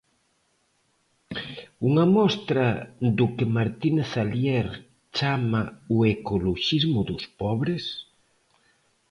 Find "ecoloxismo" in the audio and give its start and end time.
6.15-6.99